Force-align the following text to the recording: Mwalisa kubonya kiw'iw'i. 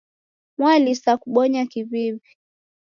Mwalisa 0.57 1.11
kubonya 1.21 1.61
kiw'iw'i. 1.71 2.31